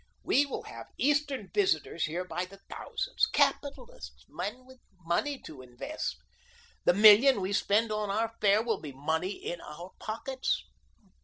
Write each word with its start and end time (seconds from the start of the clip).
We 0.23 0.47
will 0.47 0.63
have 0.63 0.87
Eastern 0.97 1.51
visitors 1.53 2.05
here 2.05 2.25
by 2.25 2.45
the 2.45 2.59
thousands 2.67 3.27
capitalists 3.27 4.25
men 4.27 4.65
with 4.65 4.79
money 5.05 5.37
to 5.43 5.61
invest. 5.61 6.17
The 6.85 6.93
million 6.95 7.39
we 7.39 7.53
spend 7.53 7.91
on 7.91 8.09
our 8.09 8.33
fair 8.41 8.63
will 8.63 8.81
be 8.81 8.93
money 8.93 9.33
in 9.33 9.61
our 9.61 9.91
pockets. 9.99 10.63